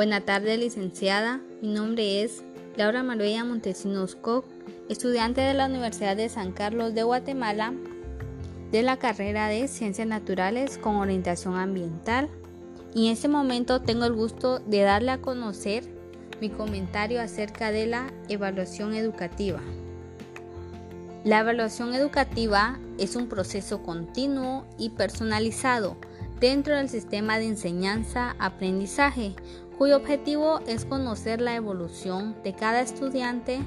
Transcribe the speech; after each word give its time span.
Buenas 0.00 0.24
tardes, 0.24 0.58
licenciada. 0.58 1.42
Mi 1.60 1.68
nombre 1.68 2.22
es 2.22 2.42
Laura 2.74 3.02
Marbella 3.02 3.44
Montesinos 3.44 4.14
Koch, 4.14 4.46
estudiante 4.88 5.42
de 5.42 5.52
la 5.52 5.66
Universidad 5.66 6.16
de 6.16 6.30
San 6.30 6.52
Carlos 6.52 6.94
de 6.94 7.02
Guatemala 7.02 7.74
de 8.72 8.82
la 8.82 8.96
carrera 8.96 9.48
de 9.48 9.68
Ciencias 9.68 10.08
Naturales 10.08 10.78
con 10.78 10.96
orientación 10.96 11.56
ambiental. 11.56 12.30
Y 12.94 13.08
en 13.08 13.12
este 13.12 13.28
momento 13.28 13.82
tengo 13.82 14.06
el 14.06 14.14
gusto 14.14 14.60
de 14.60 14.80
darle 14.80 15.10
a 15.10 15.20
conocer 15.20 15.84
mi 16.40 16.48
comentario 16.48 17.20
acerca 17.20 17.70
de 17.70 17.86
la 17.86 18.10
evaluación 18.30 18.94
educativa. 18.94 19.60
La 21.24 21.40
evaluación 21.40 21.92
educativa 21.92 22.80
es 22.96 23.16
un 23.16 23.28
proceso 23.28 23.82
continuo 23.82 24.64
y 24.78 24.88
personalizado 24.88 25.98
dentro 26.40 26.76
del 26.76 26.88
sistema 26.88 27.38
de 27.38 27.46
enseñanza-aprendizaje, 27.46 29.34
cuyo 29.76 29.96
objetivo 29.96 30.60
es 30.66 30.84
conocer 30.84 31.40
la 31.40 31.54
evolución 31.54 32.34
de 32.42 32.54
cada 32.54 32.80
estudiante 32.80 33.60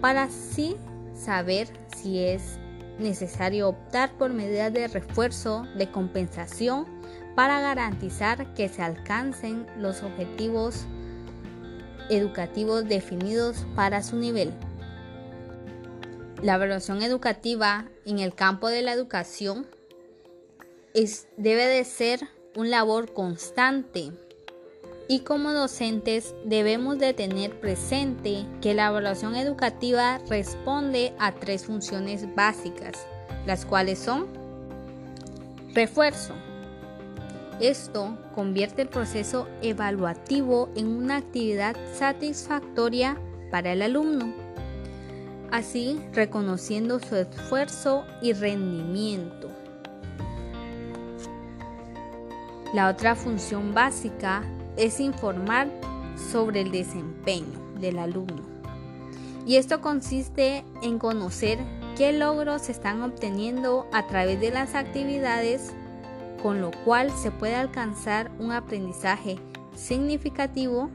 para 0.00 0.24
así 0.24 0.76
saber 1.14 1.68
si 1.96 2.18
es 2.18 2.58
necesario 2.98 3.68
optar 3.68 4.12
por 4.18 4.32
medidas 4.32 4.72
de 4.72 4.88
refuerzo, 4.88 5.66
de 5.76 5.90
compensación, 5.90 6.86
para 7.34 7.60
garantizar 7.60 8.54
que 8.54 8.68
se 8.68 8.82
alcancen 8.82 9.66
los 9.78 10.02
objetivos 10.02 10.86
educativos 12.08 12.88
definidos 12.88 13.66
para 13.74 14.02
su 14.02 14.16
nivel. 14.16 14.52
La 16.42 16.54
evaluación 16.54 17.02
educativa 17.02 17.86
en 18.04 18.20
el 18.20 18.34
campo 18.34 18.68
de 18.68 18.82
la 18.82 18.92
educación 18.92 19.66
debe 21.36 21.66
de 21.66 21.84
ser 21.84 22.20
un 22.54 22.70
labor 22.70 23.12
constante 23.12 24.12
y 25.08 25.20
como 25.20 25.52
docentes 25.52 26.34
debemos 26.44 26.98
de 26.98 27.14
tener 27.14 27.60
presente 27.60 28.44
que 28.60 28.74
la 28.74 28.88
evaluación 28.88 29.36
educativa 29.36 30.18
responde 30.28 31.12
a 31.18 31.32
tres 31.32 31.66
funciones 31.66 32.34
básicas, 32.34 33.06
las 33.46 33.64
cuales 33.64 33.98
son 33.98 34.26
refuerzo. 35.74 36.34
Esto 37.60 38.18
convierte 38.34 38.82
el 38.82 38.88
proceso 38.88 39.48
evaluativo 39.62 40.70
en 40.74 40.88
una 40.88 41.16
actividad 41.16 41.76
satisfactoria 41.94 43.16
para 43.50 43.72
el 43.72 43.82
alumno 43.82 44.46
así 45.50 46.00
reconociendo 46.12 46.98
su 47.00 47.16
esfuerzo 47.16 48.04
y 48.22 48.32
rendimiento. 48.32 49.50
La 52.72 52.88
otra 52.88 53.14
función 53.14 53.74
básica 53.74 54.42
es 54.76 55.00
informar 55.00 55.68
sobre 56.30 56.62
el 56.62 56.70
desempeño 56.70 57.60
del 57.80 57.98
alumno. 57.98 58.42
Y 59.46 59.56
esto 59.56 59.80
consiste 59.80 60.64
en 60.82 60.98
conocer 60.98 61.58
qué 61.96 62.12
logros 62.12 62.62
se 62.62 62.72
están 62.72 63.02
obteniendo 63.02 63.86
a 63.92 64.06
través 64.06 64.40
de 64.40 64.50
las 64.50 64.74
actividades, 64.74 65.72
con 66.42 66.60
lo 66.60 66.70
cual 66.84 67.10
se 67.12 67.30
puede 67.30 67.54
alcanzar 67.54 68.30
un 68.38 68.52
aprendizaje 68.52 69.38
significativo 69.74 70.90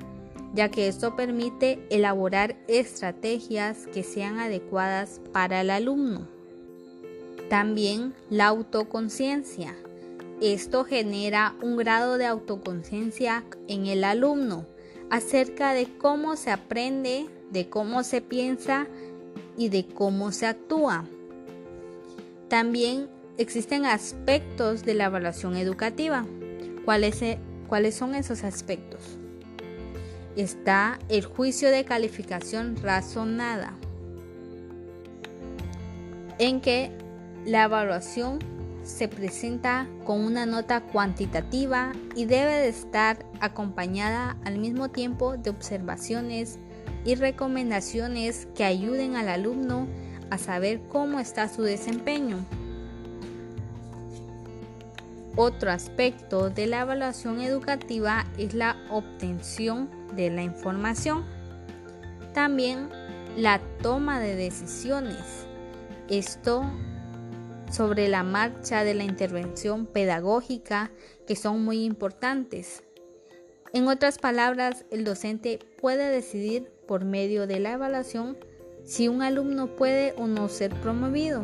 ya 0.54 0.70
que 0.70 0.88
esto 0.88 1.16
permite 1.16 1.80
elaborar 1.90 2.56
estrategias 2.68 3.88
que 3.94 4.04
sean 4.04 4.40
adecuadas 4.40 5.22
para 5.32 5.62
el 5.62 5.70
alumno. 5.70 6.28
También 7.50 8.14
la 8.30 8.48
autoconciencia. 8.48 9.76
Esto 10.42 10.84
genera 10.84 11.56
un 11.62 11.78
grado 11.78 12.18
de 12.18 12.26
autoconciencia 12.26 13.44
en 13.68 13.86
el 13.86 14.04
alumno 14.04 14.66
acerca 15.10 15.74
de 15.74 15.88
cómo 15.98 16.36
se 16.36 16.52
aprende, 16.52 17.28
de 17.52 17.70
cómo 17.70 18.04
se 18.04 18.22
piensa 18.22 18.88
y 19.58 19.70
de 19.70 19.86
cómo 19.86 20.32
se 20.32 20.48
actúa. 20.48 21.06
También 22.50 23.08
existen 23.38 23.86
aspectos 23.86 24.84
de 24.84 24.96
la 24.96 25.06
evaluación 25.06 25.56
educativa. 25.56 26.26
¿Cuáles, 26.86 27.22
¿Cuáles 27.68 27.96
son 27.96 28.16
esos 28.16 28.44
aspectos? 28.44 29.20
está 30.36 31.00
el 31.10 31.26
juicio 31.26 31.70
de 31.70 31.84
calificación 31.86 32.78
razonada, 32.78 33.74
en 36.40 36.62
que 36.62 36.92
la 37.46 37.64
evaluación 37.64 38.40
se 38.84 39.08
presenta 39.08 39.88
con 40.06 40.22
una 40.22 40.46
nota 40.46 40.82
cuantitativa 40.82 41.92
y 42.16 42.26
debe 42.26 42.54
de 42.54 42.70
estar 42.70 43.26
acompañada 43.40 44.38
al 44.44 44.58
mismo 44.58 44.90
tiempo 44.90 45.38
de 45.38 45.50
observaciones 45.50 46.60
y 47.06 47.16
recomendaciones 47.16 48.48
que 48.56 48.64
ayuden 48.64 49.16
al 49.16 49.30
alumno 49.30 49.88
a 50.30 50.38
saber 50.38 50.82
cómo 50.90 51.20
está 51.20 51.48
su 51.50 51.64
desempeño. 51.64 52.38
Otro 55.36 55.72
aspecto 55.72 56.50
de 56.50 56.68
la 56.68 56.82
evaluación 56.82 57.40
educativa 57.40 58.26
es 58.38 58.54
la 58.54 58.76
obtención 58.90 59.90
de 60.16 60.30
la 60.30 60.44
información. 60.44 61.24
También 62.34 62.90
la 63.38 63.62
toma 63.82 64.20
de 64.20 64.36
decisiones. 64.36 65.46
Esto 66.10 66.70
sobre 67.72 68.08
la 68.08 68.24
marcha 68.24 68.84
de 68.84 68.94
la 68.94 69.04
intervención 69.04 69.86
pedagógica 69.86 70.92
que 71.26 71.36
son 71.36 71.64
muy 71.64 71.84
importantes. 71.84 72.84
En 73.74 73.88
otras 73.88 74.18
palabras, 74.18 74.86
el 74.92 75.04
docente 75.04 75.60
puede 75.80 76.10
decidir 76.10 76.72
por 76.88 77.06
medio 77.06 77.48
de 77.48 77.60
la 77.60 77.74
evaluación 77.74 78.38
si 78.84 79.08
un 79.08 79.22
alumno 79.22 79.76
puede 79.76 80.14
o 80.18 80.28
no 80.28 80.50
ser 80.50 80.74
promovido 80.82 81.44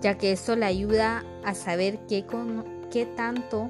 ya 0.00 0.16
que 0.16 0.32
esto 0.32 0.56
le 0.56 0.66
ayuda 0.66 1.24
a 1.44 1.54
saber 1.54 1.98
qué, 2.08 2.24
qué 2.90 3.06
tanto 3.06 3.68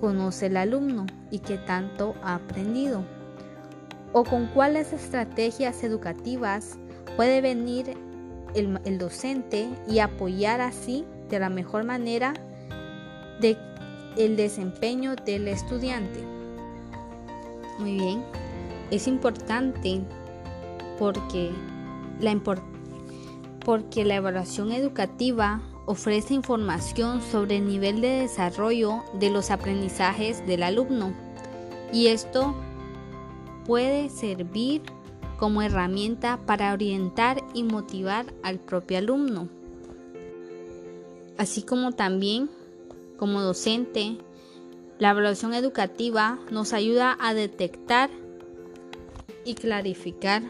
conoce 0.00 0.46
el 0.46 0.56
alumno 0.56 1.06
y 1.30 1.40
qué 1.40 1.58
tanto 1.58 2.14
ha 2.22 2.36
aprendido, 2.36 3.04
o 4.12 4.24
con 4.24 4.46
cuáles 4.46 4.92
estrategias 4.92 5.82
educativas 5.82 6.78
puede 7.16 7.40
venir 7.40 7.96
el, 8.54 8.98
docente 8.98 9.68
y 9.88 9.98
apoyar 9.98 10.60
así 10.60 11.04
de 11.28 11.38
la 11.38 11.48
mejor 11.48 11.84
manera 11.84 12.34
el 14.16 14.36
desempeño 14.36 15.14
del 15.14 15.48
estudiante. 15.48 16.20
Muy 17.78 17.94
bien, 17.94 18.24
es 18.90 19.06
importante 19.06 20.00
porque 20.98 21.52
la 24.04 24.14
evaluación 24.16 24.72
educativa 24.72 25.62
ofrece 25.86 26.34
información 26.34 27.22
sobre 27.22 27.56
el 27.56 27.68
nivel 27.68 28.00
de 28.00 28.08
desarrollo 28.08 29.04
de 29.14 29.30
los 29.30 29.50
aprendizajes 29.50 30.44
del 30.46 30.64
alumno 30.64 31.14
y 31.92 32.08
esto 32.08 32.54
puede 33.64 34.10
servir 34.10 34.82
como 35.38 35.62
herramienta 35.62 36.40
para 36.44 36.72
orientar 36.72 37.42
y 37.54 37.62
motivar 37.62 38.34
al 38.42 38.58
propio 38.58 38.98
alumno. 38.98 39.48
Así 41.38 41.62
como 41.62 41.92
también 41.92 42.50
como 43.16 43.40
docente, 43.40 44.18
la 44.98 45.10
evaluación 45.10 45.54
educativa 45.54 46.38
nos 46.50 46.72
ayuda 46.72 47.16
a 47.20 47.32
detectar 47.34 48.10
y 49.44 49.54
clarificar 49.54 50.42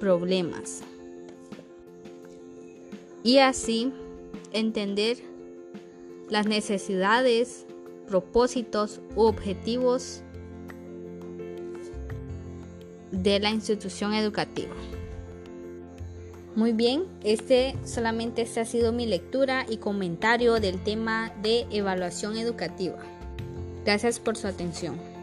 problemas 0.00 0.82
y 3.22 3.38
así 3.38 3.92
entender 4.52 5.18
las 6.30 6.46
necesidades, 6.46 7.66
propósitos 8.06 9.00
u 9.16 9.22
objetivos 9.22 10.22
de 13.22 13.40
la 13.40 13.50
institución 13.50 14.14
educativa. 14.14 14.74
Muy 16.54 16.72
bien, 16.72 17.04
este 17.22 17.76
solamente 17.84 18.44
este 18.44 18.60
ha 18.60 18.64
sido 18.64 18.92
mi 18.92 19.06
lectura 19.06 19.64
y 19.68 19.76
comentario 19.76 20.54
del 20.54 20.82
tema 20.82 21.32
de 21.42 21.66
evaluación 21.70 22.36
educativa. 22.36 22.98
Gracias 23.84 24.18
por 24.18 24.36
su 24.36 24.48
atención. 24.48 25.17